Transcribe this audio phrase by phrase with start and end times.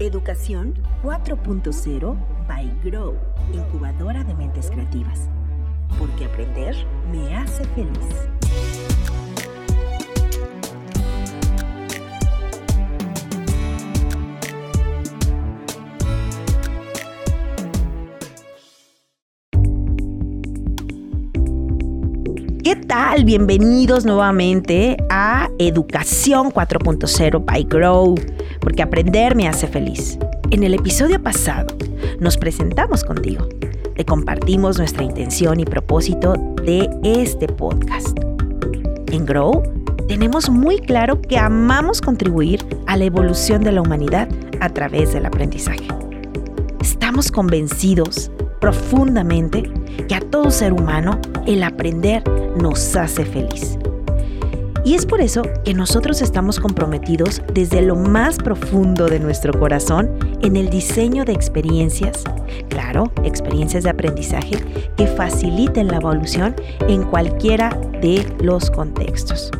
[0.00, 0.72] Educación
[1.02, 2.16] 4.0
[2.48, 3.16] by Grow,
[3.52, 5.28] incubadora de mentes creativas.
[5.98, 6.74] Porque aprender
[7.12, 7.90] me hace feliz.
[22.64, 23.24] ¿Qué tal?
[23.24, 28.14] Bienvenidos nuevamente a Educación 4.0 by Grow,
[28.70, 30.16] porque aprender me hace feliz.
[30.52, 31.76] En el episodio pasado
[32.20, 33.48] nos presentamos contigo,
[33.96, 36.34] te compartimos nuestra intención y propósito
[36.64, 38.16] de este podcast.
[39.10, 39.64] En Grow
[40.06, 44.28] tenemos muy claro que amamos contribuir a la evolución de la humanidad
[44.60, 45.88] a través del aprendizaje.
[46.80, 48.30] Estamos convencidos
[48.60, 49.68] profundamente
[50.06, 52.22] que a todo ser humano el aprender
[52.56, 53.79] nos hace feliz.
[54.82, 60.10] Y es por eso que nosotros estamos comprometidos desde lo más profundo de nuestro corazón
[60.42, 62.24] en el diseño de experiencias,
[62.70, 64.56] claro, experiencias de aprendizaje
[64.96, 66.56] que faciliten la evolución
[66.88, 69.50] en cualquiera de los contextos.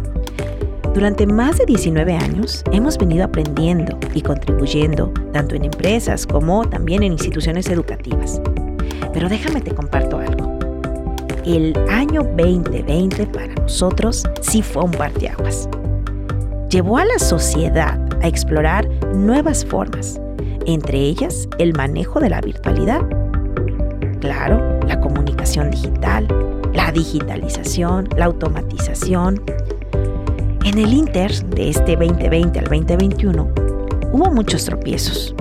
[0.94, 7.02] Durante más de 19 años hemos venido aprendiendo y contribuyendo tanto en empresas como también
[7.02, 8.40] en instituciones educativas.
[9.12, 10.59] Pero déjame te comparto algo
[11.56, 15.68] el año 2020 para nosotros sí fue un parteaguas.
[16.68, 20.20] Llevó a la sociedad a explorar nuevas formas,
[20.66, 23.00] entre ellas el manejo de la virtualidad.
[24.20, 26.28] Claro, la comunicación digital,
[26.72, 29.42] la digitalización, la automatización.
[30.64, 33.48] En el Inter de este 2020 al 2021
[34.12, 35.34] hubo muchos tropiezos,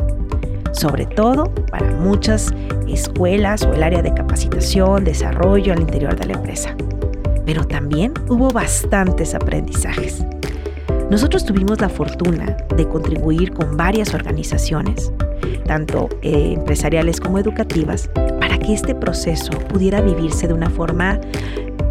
[0.80, 2.54] sobre todo para muchas
[2.88, 6.74] escuelas o el área de capacitación, desarrollo al interior de la empresa.
[7.46, 10.24] Pero también hubo bastantes aprendizajes.
[11.10, 15.12] Nosotros tuvimos la fortuna de contribuir con varias organizaciones,
[15.66, 21.20] tanto eh, empresariales como educativas, para que este proceso pudiera vivirse de una forma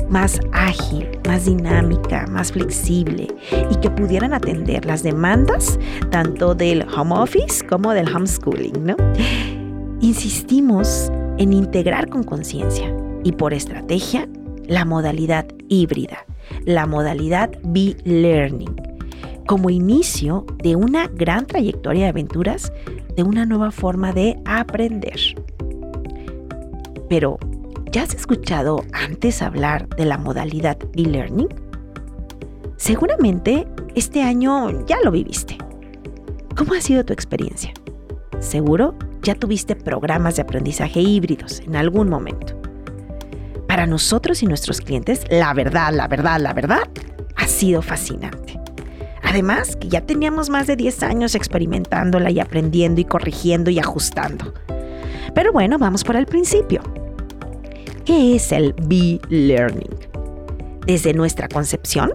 [0.08, 3.28] más ágil, más dinámica, más flexible
[3.70, 5.78] y que pudieran atender las demandas
[6.10, 8.96] tanto del home office como del homeschooling, ¿no?
[10.00, 14.28] Insistimos en integrar con conciencia y por estrategia
[14.66, 16.25] la modalidad híbrida,
[16.64, 18.75] la modalidad be-learning,
[19.46, 22.72] como inicio de una gran trayectoria de aventuras
[23.16, 25.19] de una nueva forma de aprender.
[27.08, 27.38] Pero,
[27.91, 31.49] ¿ya has escuchado antes hablar de la modalidad be-learning?
[32.76, 35.56] Seguramente este año ya lo viviste.
[36.56, 37.72] ¿Cómo ha sido tu experiencia?
[38.41, 42.60] Seguro ya tuviste programas de aprendizaje híbridos en algún momento.
[43.66, 46.88] Para nosotros y nuestros clientes, la verdad, la verdad, la verdad,
[47.37, 48.59] ha sido fascinante.
[49.22, 54.55] Además, que ya teníamos más de 10 años experimentándola y aprendiendo y corrigiendo y ajustando.
[55.34, 56.81] Pero bueno, vamos por el principio.
[58.08, 59.94] ¿Qué es el B-Learning?
[60.86, 62.14] Desde nuestra concepción,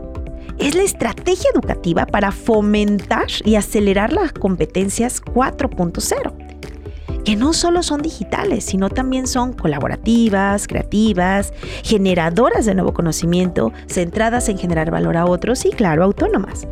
[0.58, 8.02] es la estrategia educativa para fomentar y acelerar las competencias 4.0 que no solo son
[8.02, 15.28] digitales, sino también son colaborativas, creativas, generadoras de nuevo conocimiento, centradas en generar valor a
[15.28, 16.68] otros y, claro, autónomas.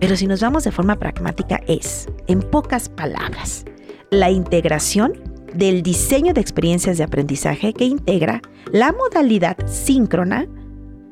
[0.00, 3.64] Pero si nos vamos de forma pragmática es, en pocas palabras,
[4.10, 8.40] la integración del diseño de experiencias de aprendizaje que integra
[8.70, 10.46] la modalidad síncrona,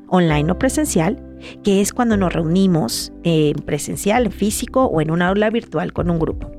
[0.07, 1.23] online o presencial,
[1.63, 6.09] que es cuando nos reunimos en presencial, en físico o en una aula virtual con
[6.09, 6.51] un grupo.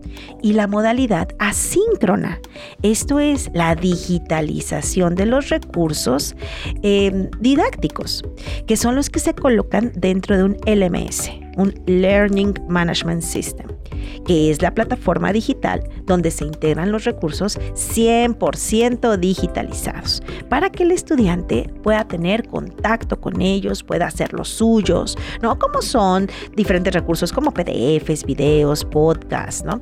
[0.42, 2.40] Y la modalidad asíncrona,
[2.82, 6.34] esto es la digitalización de los recursos
[6.82, 8.22] em, didácticos,
[8.66, 13.66] que son los que se colocan dentro de un LMS, un Learning Management System
[14.26, 20.92] que es la plataforma digital donde se integran los recursos 100% digitalizados, para que el
[20.92, 25.58] estudiante pueda tener contacto con ellos, pueda hacer los suyos, ¿no?
[25.58, 29.80] Como son diferentes recursos como PDFs, videos, podcasts, ¿no?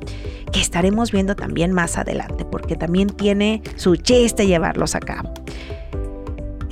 [0.51, 5.33] Que estaremos viendo también más adelante, porque también tiene su chiste llevarlos a cabo.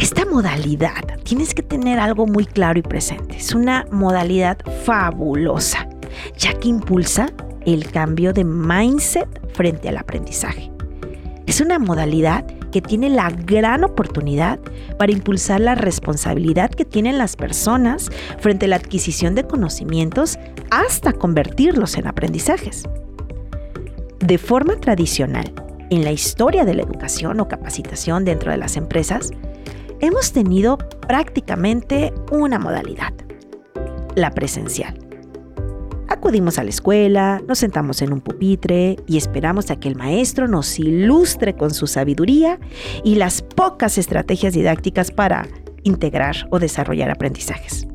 [0.10, 5.88] Esta modalidad, tienes que tener algo muy claro y presente, es una modalidad fabulosa,
[6.36, 7.28] ya que impulsa
[7.68, 10.72] el cambio de mindset frente al aprendizaje.
[11.46, 14.60] Es una modalidad que tiene la gran oportunidad
[14.98, 18.10] para impulsar la responsabilidad que tienen las personas
[18.40, 20.40] frente a la adquisición de conocimientos
[20.72, 22.90] hasta convertirlos en aprendizajes.
[24.18, 25.54] De forma tradicional,
[25.92, 29.32] en la historia de la educación o capacitación dentro de las empresas,
[30.00, 33.14] hemos tenido prácticamente una modalidad,
[34.16, 35.10] la presencial
[36.10, 40.48] Acudimos a la escuela, nos sentamos en un pupitre y esperamos a que el maestro
[40.48, 42.60] nos ilustre con su sabiduría
[43.04, 45.48] y las pocas estrategias didácticas para
[45.84, 47.88] integrar o desarrollar aprendizajes.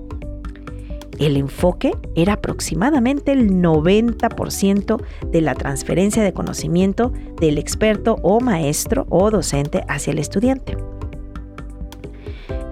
[1.19, 9.07] El enfoque era aproximadamente el 90% de la transferencia de conocimiento del experto o maestro
[9.11, 10.77] o docente hacia el estudiante,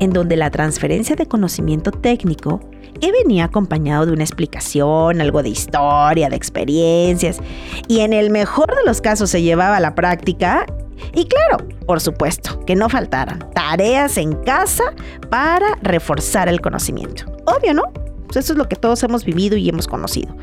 [0.03, 2.61] en donde la transferencia de conocimiento técnico
[3.01, 7.39] que venía acompañado de una explicación, algo de historia, de experiencias,
[7.87, 10.67] y en el mejor de los casos se llevaba a la práctica.
[11.15, 14.93] Y claro, por supuesto, que no faltaran tareas en casa
[15.31, 17.25] para reforzar el conocimiento.
[17.47, 17.85] Obvio, ¿no?
[18.27, 20.35] Pues eso es lo que todos hemos vivido y hemos conocido.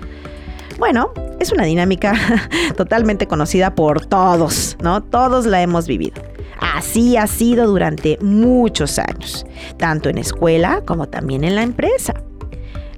[0.78, 2.14] Bueno, es una dinámica
[2.78, 5.04] totalmente conocida por todos, ¿no?
[5.04, 6.29] Todos la hemos vivido.
[6.60, 9.46] Así ha sido durante muchos años,
[9.78, 12.14] tanto en escuela como también en la empresa.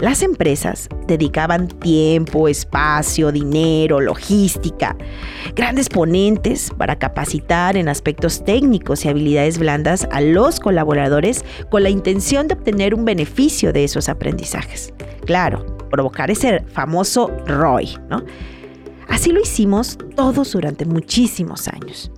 [0.02, 4.98] Las empresas dedicaban tiempo, espacio, dinero, logística,
[5.54, 11.92] grandes ponentes para capacitar en aspectos técnicos y habilidades blandas a los colaboradores con la
[11.92, 14.92] intención de obtener un beneficio de esos aprendizajes.
[15.28, 18.24] Claro, provocar ese famoso ROI, ¿no?
[19.08, 22.12] Así lo hicimos todos durante muchísimos años.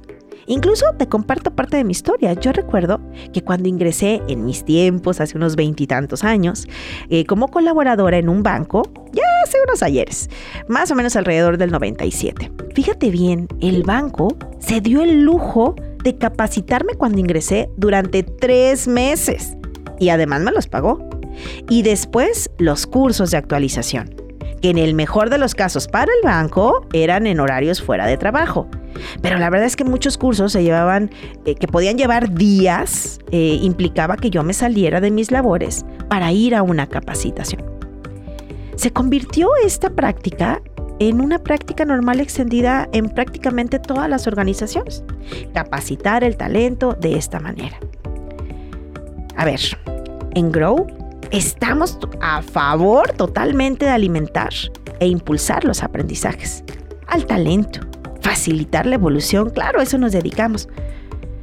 [0.47, 2.33] Incluso te comparto parte de mi historia.
[2.33, 2.99] Yo recuerdo
[3.31, 6.67] que cuando ingresé en mis tiempos, hace unos veintitantos años,
[7.09, 10.29] eh, como colaboradora en un banco, ya hace unos ayeres,
[10.67, 12.51] más o menos alrededor del 97.
[12.73, 19.55] Fíjate bien, el banco se dio el lujo de capacitarme cuando ingresé durante tres meses
[19.99, 21.07] y además me los pagó.
[21.69, 24.13] Y después los cursos de actualización,
[24.61, 28.17] que en el mejor de los casos para el banco eran en horarios fuera de
[28.17, 28.67] trabajo
[29.21, 31.11] pero la verdad es que muchos cursos se llevaban,
[31.45, 36.31] eh, que podían llevar días, eh, implicaba que yo me saliera de mis labores para
[36.31, 37.63] ir a una capacitación.
[38.75, 40.61] Se convirtió esta práctica
[40.99, 45.03] en una práctica normal extendida en prácticamente todas las organizaciones.
[45.53, 47.77] Capacitar el talento de esta manera.
[49.35, 49.59] A ver,
[50.35, 50.87] en Grow
[51.31, 54.53] estamos a favor totalmente de alimentar
[54.99, 56.63] e impulsar los aprendizajes
[57.07, 57.81] al talento
[58.23, 60.69] facilitar la evolución, claro, eso nos dedicamos.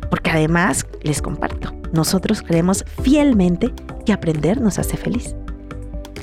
[0.08, 3.72] Porque además, les comparto, nosotros creemos fielmente
[4.04, 5.36] que aprender nos hace feliz.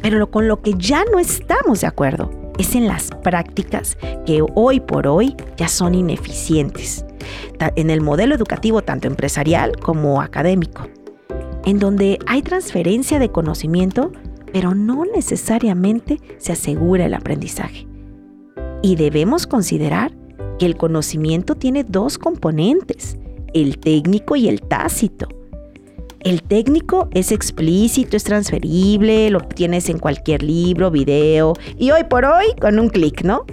[0.02, 4.44] Pero lo, con lo que ya no estamos de acuerdo es en las prácticas que
[4.56, 7.06] hoy por hoy ya son ineficientes,
[7.76, 10.88] en el modelo educativo tanto empresarial como académico,
[11.66, 14.12] en donde hay transferencia de conocimiento,
[14.52, 17.88] pero no necesariamente se asegura el aprendizaje.
[18.82, 20.14] Y debemos considerar
[20.58, 23.18] que el conocimiento tiene dos componentes,
[23.54, 25.28] el técnico y el tácito.
[26.20, 32.26] El técnico es explícito, es transferible, lo obtienes en cualquier libro, video y hoy por
[32.26, 33.46] hoy con un clic, ¿no?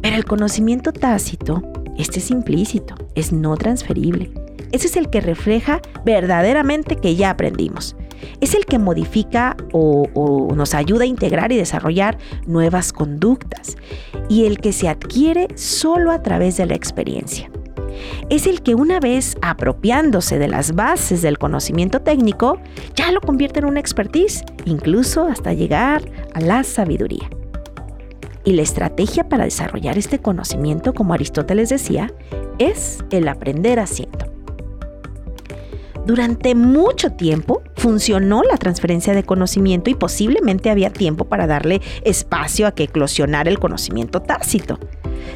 [0.00, 1.62] Pero el conocimiento tácito,
[1.98, 4.32] este es implícito, es no transferible.
[4.72, 7.94] Ese es el que refleja verdaderamente que ya aprendimos.
[8.40, 13.76] Es el que modifica o, nos ayuda a integrar y desarrollar nuevas conductas
[14.28, 17.50] y el que se adquiere solo a través de la experiencia.
[18.30, 22.58] Es el que una vez apropiándose de las bases del conocimiento técnico,
[22.94, 26.02] ya lo convierte en una expertise, incluso hasta llegar
[26.34, 27.28] a la sabiduría.
[28.44, 32.12] Y la estrategia para desarrollar este conocimiento, como Aristóteles decía,
[32.58, 34.26] es el aprender haciendo.
[36.04, 42.68] Durante mucho tiempo funcionó la transferencia de conocimiento y posiblemente había tiempo para darle espacio
[42.68, 44.78] a que eclosionara el conocimiento tácito.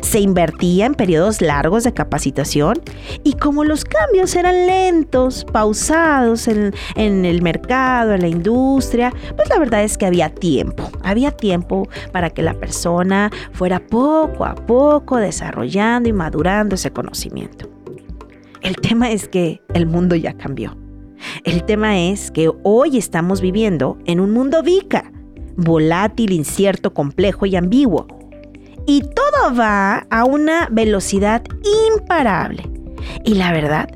[0.01, 2.81] Se invertía en periodos largos de capacitación
[3.25, 9.49] y como los cambios eran lentos, pausados en, en, el mercado, en la industria, pues
[9.49, 14.55] la verdad es que había tiempo, había tiempo para que la persona fuera poco a
[14.55, 17.69] poco desarrollando y madurando ese conocimiento.
[18.63, 20.86] El tema es que el mundo ya cambió.
[21.45, 25.13] El tema es que hoy estamos viviendo en un mundo VICA,
[25.57, 28.07] volátil, incierto, complejo y ambiguo.
[28.87, 31.43] Y todo va a una velocidad
[31.89, 32.71] imparable.
[33.25, 33.89] Y la verdad,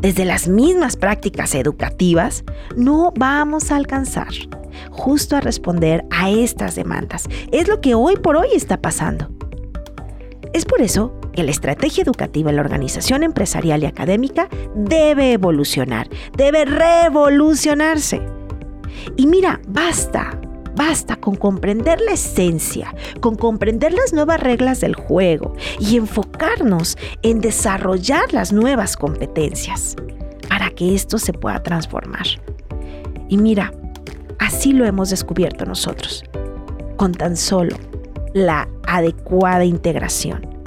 [0.00, 2.44] desde las mismas prácticas educativas,
[2.76, 4.28] no vamos a alcanzar
[4.90, 7.28] justo a responder a estas demandas.
[7.50, 9.28] Es lo que hoy por hoy está pasando.
[10.52, 16.08] Es por eso que la estrategia educativa en la organización empresarial y académica debe evolucionar,
[16.36, 18.20] debe revolucionarse.
[19.16, 20.36] Y mira, basta,
[20.74, 27.40] basta con comprender la esencia, con comprender las nuevas reglas del juego y enfocarnos en
[27.40, 29.94] desarrollar las nuevas competencias
[30.48, 32.26] para que esto se pueda transformar.
[33.28, 33.72] Y mira,
[34.40, 36.24] así lo hemos descubierto nosotros,
[36.96, 37.76] con tan solo
[38.34, 40.57] la adecuada integración,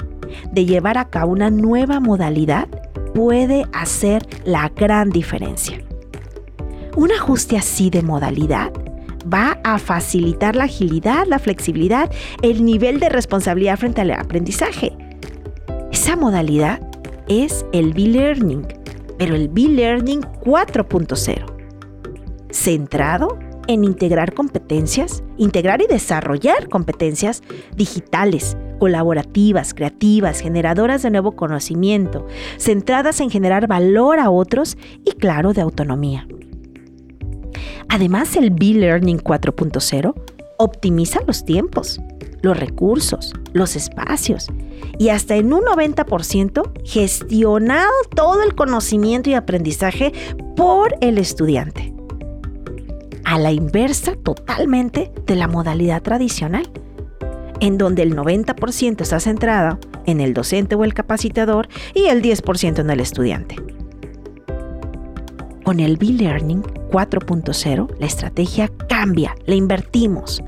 [0.50, 2.68] de llevar a cabo una nueva modalidad,
[3.14, 5.78] puede hacer la gran diferencia.
[6.96, 8.72] Un ajuste así de modalidad
[9.32, 12.10] va a facilitar la agilidad, la flexibilidad,
[12.42, 14.92] el nivel de responsabilidad frente al aprendizaje.
[15.90, 16.80] Esa modalidad
[17.28, 18.66] es el B-Learning,
[19.18, 21.44] pero el B-Learning 4.0,
[22.50, 27.42] centrado en integrar competencias, integrar y desarrollar competencias
[27.76, 32.26] digitales, colaborativas, creativas, generadoras de nuevo conocimiento,
[32.58, 36.26] centradas en generar valor a otros y claro, de autonomía.
[37.88, 40.14] Además, el B-Learning 4.0
[40.58, 42.00] optimiza los tiempos,
[42.40, 44.48] los recursos, los espacios
[44.98, 50.12] y hasta en un 90% gestionado todo el conocimiento y aprendizaje
[50.56, 51.91] por el estudiante.
[53.32, 56.70] A la inversa totalmente de la modalidad tradicional,
[57.60, 62.80] en donde el 90% está centrado en el docente o el capacitador y el 10%
[62.80, 63.56] en el estudiante.
[65.64, 70.42] Con el B-Learning 4.0, la estrategia cambia, la invertimos.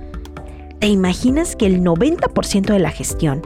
[0.78, 3.40] ¿Te imaginas que el 90% de la gestión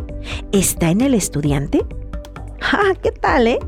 [0.51, 1.87] está en el estudiante?
[2.61, 3.61] ¡Ah, qué tal, eh!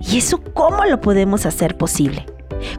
[0.00, 2.26] ¿Y eso cómo lo podemos hacer posible?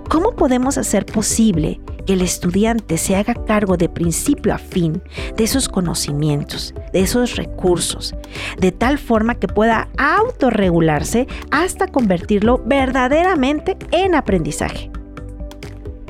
[0.09, 1.79] ¿Cómo podemos hacer posible
[2.13, 5.01] el estudiante se haga cargo de principio a fin
[5.35, 8.15] de esos conocimientos, de esos recursos,
[8.59, 14.91] de tal forma que pueda autorregularse hasta convertirlo verdaderamente en aprendizaje?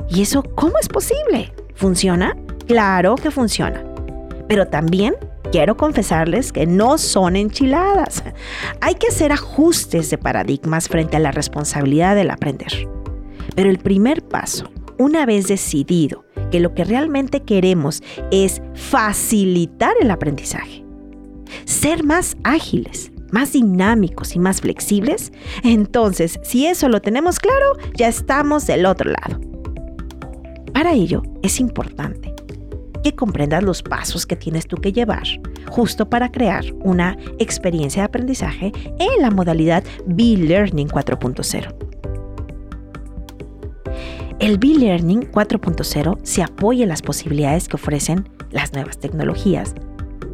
[0.08, 1.52] ¿Y eso cómo es posible?
[1.74, 2.36] ¿Funciona?
[2.66, 3.84] Claro que funciona.
[4.48, 5.14] Pero también
[5.52, 8.22] quiero confesarles que no son enchiladas.
[8.80, 12.88] Hay que hacer ajustes de paradigmas frente a la responsabilidad del aprender.
[13.54, 20.10] Pero el primer paso, una vez decidido que lo que realmente queremos es facilitar el
[20.10, 20.84] aprendizaje,
[21.64, 25.32] ser más ágiles, más dinámicos y más flexibles,
[25.64, 29.40] entonces si eso lo tenemos claro, ya estamos del otro lado.
[30.74, 32.34] Para ello es importante
[33.02, 35.24] que comprendas los pasos que tienes tú que llevar
[35.70, 41.89] justo para crear una experiencia de aprendizaje en la modalidad B-Learning 4.0.
[44.40, 49.74] El B-Learning 4.0 se apoya en las posibilidades que ofrecen las nuevas tecnologías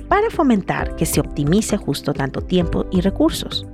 [0.08, 3.66] para fomentar que se optimice justo tanto tiempo y recursos.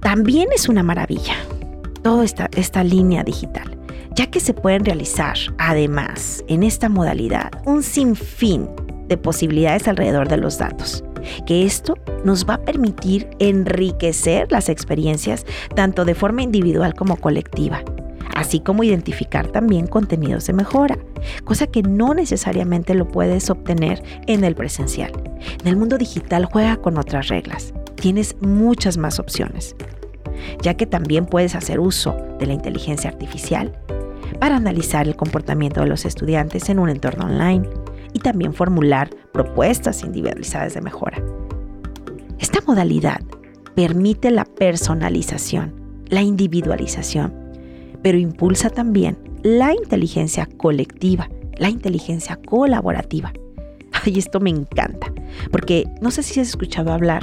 [0.00, 1.34] También es una maravilla
[2.02, 3.78] toda esta, esta línea digital
[4.18, 8.68] ya que se pueden realizar, además, en esta modalidad, un sinfín
[9.06, 11.04] de posibilidades alrededor de los datos,
[11.46, 17.84] que esto nos va a permitir enriquecer las experiencias tanto de forma individual como colectiva,
[18.34, 20.98] así como identificar también contenidos de mejora,
[21.44, 25.12] cosa que no necesariamente lo puedes obtener en el presencial.
[25.60, 29.74] En el mundo digital juega con otras reglas, tienes muchas más opciones,
[30.62, 33.76] ya que también puedes hacer uso de la inteligencia artificial
[34.38, 37.68] para analizar el comportamiento de los estudiantes en un entorno online
[38.12, 41.22] y también formular propuestas individualizadas de mejora.
[42.38, 43.20] Esta modalidad
[43.74, 45.74] permite la personalización,
[46.08, 47.34] la individualización,
[48.02, 51.28] pero impulsa también la inteligencia colectiva,
[51.58, 53.32] la inteligencia colaborativa.
[54.04, 55.12] Ay, esto me encanta,
[55.50, 57.22] porque no sé si has escuchado hablar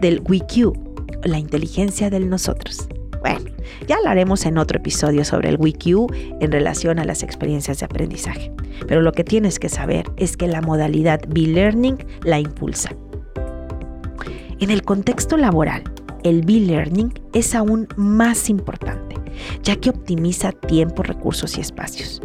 [0.00, 0.72] del WIQ,
[1.24, 2.88] la inteligencia del nosotros.
[3.20, 3.50] Bueno,
[3.88, 8.52] ya hablaremos en otro episodio sobre el WIQ en relación a las experiencias de aprendizaje.
[8.86, 12.90] Pero lo que tienes que saber es que la modalidad B-Learning la impulsa.
[14.58, 15.82] En el contexto laboral,
[16.24, 19.05] el B-Learning es aún más importante,
[19.62, 22.22] ya que optimiza tiempo, recursos y espacios.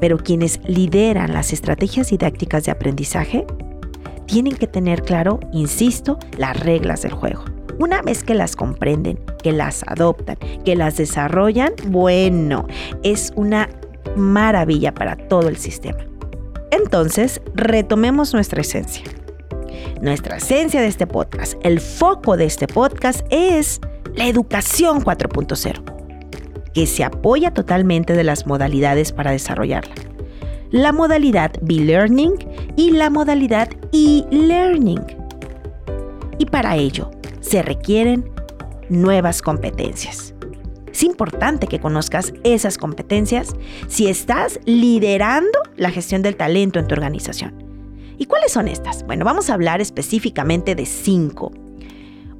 [0.00, 3.46] Pero quienes lideran las estrategias didácticas de aprendizaje
[4.26, 7.44] tienen que tener claro, insisto, las reglas del juego.
[7.78, 12.66] Una vez que las comprenden, que las adoptan, que las desarrollan, bueno,
[13.02, 13.68] es una
[14.16, 15.98] maravilla para todo el sistema.
[16.70, 19.04] Entonces, retomemos nuestra esencia.
[20.00, 23.80] Nuestra esencia de este podcast, el foco de este podcast es
[24.14, 26.01] la educación 4.0,
[26.74, 29.94] que se apoya totalmente de las modalidades para desarrollarla.
[30.70, 32.34] La modalidad B-Learning
[32.76, 35.04] y la modalidad E-Learning.
[36.38, 37.10] Y para ello,
[37.40, 38.30] se requieren
[38.88, 40.34] nuevas competencias.
[40.90, 43.54] Es importante que conozcas esas competencias
[43.88, 47.54] si estás liderando la gestión del talento en tu organización.
[48.18, 49.04] ¿Y cuáles son estas?
[49.06, 51.50] Bueno, vamos a hablar específicamente de cinco.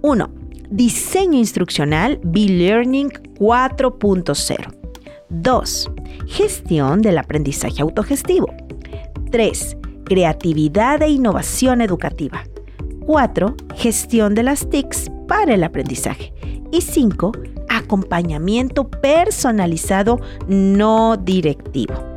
[0.03, 0.31] Uno,
[0.73, 4.75] Diseño instruccional B-Learning 4.0.
[5.29, 5.91] 2.
[6.27, 8.53] Gestión del aprendizaje autogestivo.
[9.31, 12.45] 3 creatividad e innovación educativa.
[13.07, 13.57] 4.
[13.77, 16.35] Gestión de las TICs para el aprendizaje.
[16.71, 17.33] Y 5.
[17.71, 22.12] Acompañamiento personalizado no directivo.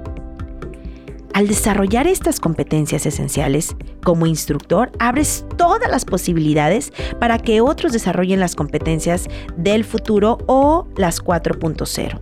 [1.36, 3.76] Al desarrollar estas competencias esenciales,
[4.06, 9.28] como instructor, abres todas las posibilidades para que otros desarrollen las competencias
[9.58, 12.20] del futuro o las 4.0.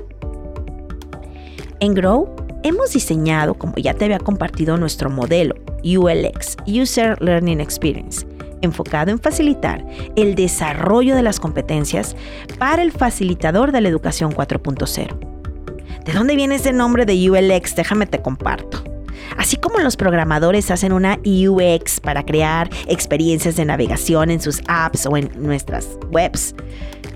[1.79, 2.27] En Grow
[2.63, 5.53] hemos diseñado, como ya te había compartido, nuestro modelo
[5.83, 8.25] ULX, User Learning Experience,
[8.63, 12.15] enfocado en facilitar el desarrollo de las competencias
[12.57, 16.03] para el facilitador de la educación 4.0.
[16.03, 17.75] ¿De dónde viene ese nombre de ULX?
[17.75, 18.92] Déjame te comparto.
[19.37, 25.05] Así como los programadores hacen una UX para crear experiencias de navegación en sus apps
[25.05, 26.55] o en nuestras webs,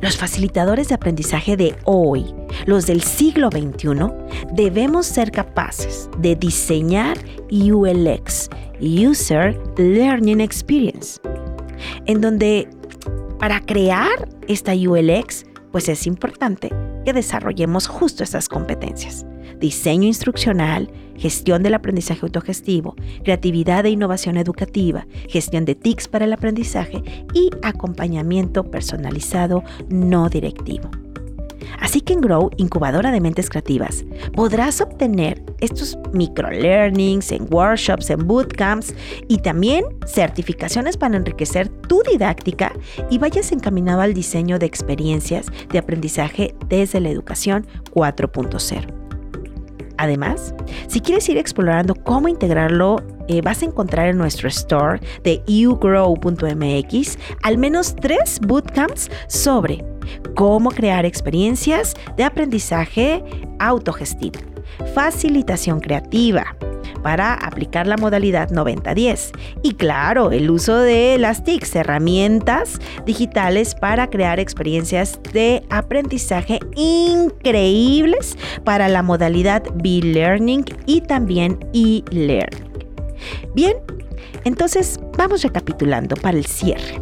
[0.01, 2.25] los facilitadores de aprendizaje de hoy,
[2.65, 4.11] los del siglo XXI,
[4.53, 7.17] debemos ser capaces de diseñar
[7.49, 8.49] ULX,
[8.79, 11.19] User Learning Experience,
[12.05, 12.69] en donde
[13.39, 16.71] para crear esta ULX, pues es importante
[17.07, 19.25] que desarrollemos justo estas competencias
[19.61, 26.33] diseño instruccional, gestión del aprendizaje autogestivo, creatividad e innovación educativa, gestión de TICs para el
[26.33, 27.01] aprendizaje
[27.33, 30.91] y acompañamiento personalizado no directivo.
[31.79, 38.27] Así que en Grow, incubadora de mentes creativas, podrás obtener estos microlearnings en workshops, en
[38.27, 38.93] bootcamps
[39.27, 42.73] y también certificaciones para enriquecer tu didáctica
[43.09, 48.93] y vayas encaminado al diseño de experiencias de aprendizaje desde la educación 4.0.
[49.97, 50.53] Además,
[50.87, 57.17] si quieres ir explorando cómo integrarlo, eh, vas a encontrar en nuestro store de ugrow.mx
[57.43, 59.83] al menos tres bootcamps sobre
[60.35, 63.23] cómo crear experiencias de aprendizaje
[63.59, 64.39] autogestivo,
[64.93, 66.55] facilitación creativa,
[67.07, 69.31] para aplicar la modalidad 90-10.
[69.63, 78.37] Y claro, el uso de las TICs, herramientas digitales para crear experiencias de aprendizaje increíbles
[78.63, 82.86] para la modalidad B-Learning y también e-Learning.
[83.53, 83.77] Bien,
[84.43, 87.01] entonces vamos recapitulando para el cierre.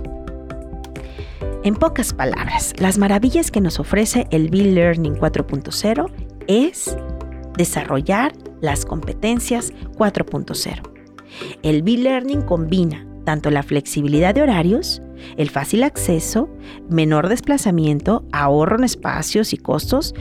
[1.63, 6.12] En pocas palabras, las maravillas que nos ofrece el B-Learning 4.0
[6.47, 6.95] es
[7.58, 10.82] desarrollar las competencias 4.0.
[11.63, 15.01] El B-Learning combina tanto la flexibilidad de horarios,
[15.36, 16.47] el fácil acceso,
[16.89, 20.13] menor desplazamiento, ahorro en espacios y costos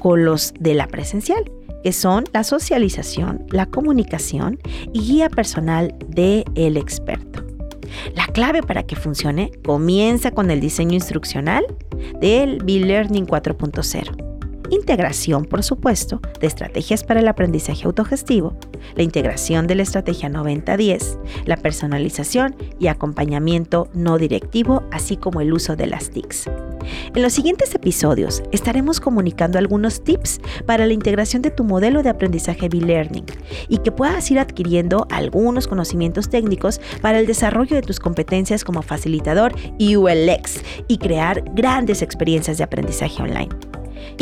[0.00, 1.50] con los de la presencial,
[1.82, 4.58] que son la socialización, la comunicación
[4.92, 7.44] y guía personal del el experto.
[8.14, 11.64] La clave para que funcione comienza con el diseño instruccional
[12.20, 14.31] del B-Learning 4.0
[14.74, 18.56] integración, por supuesto, de estrategias para el aprendizaje autogestivo,
[18.96, 25.52] la integración de la estrategia 90-10, la personalización y acompañamiento no directivo, así como el
[25.52, 26.46] uso de las TICs.
[27.14, 32.08] En los siguientes episodios estaremos comunicando algunos tips para la integración de tu modelo de
[32.08, 33.26] aprendizaje B-Learning
[33.68, 38.82] y que puedas ir adquiriendo algunos conocimientos técnicos para el desarrollo de tus competencias como
[38.82, 43.50] facilitador y ULX y crear grandes experiencias de aprendizaje online.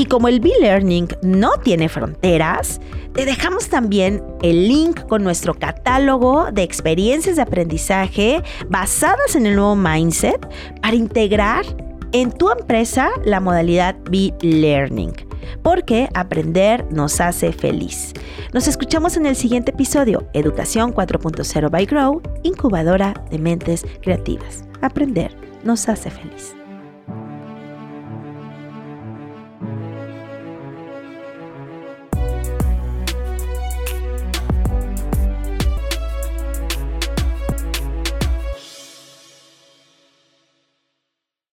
[0.00, 2.80] Y como el B-Learning no tiene fronteras,
[3.12, 9.56] te dejamos también el link con nuestro catálogo de experiencias de aprendizaje basadas en el
[9.56, 10.40] nuevo mindset
[10.80, 11.66] para integrar
[12.12, 15.12] en tu empresa la modalidad B-Learning.
[15.62, 18.14] Porque aprender nos hace feliz.
[18.54, 24.64] Nos escuchamos en el siguiente episodio, Educación 4.0 by Grow, incubadora de mentes creativas.
[24.80, 26.54] Aprender nos hace feliz.